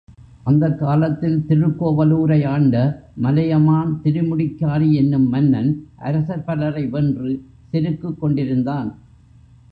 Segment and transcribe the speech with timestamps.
[0.43, 2.75] அந்தக் காலத்தில் திருக்கோவலூரை ஆண்ட
[3.15, 5.69] மலையமான் திருமுடிக்காரி என்னும் மன்னன்,
[5.95, 7.31] அரசர் பலரை வென்று,
[7.71, 8.89] செருக்குக் கொண்டிருந்தான்.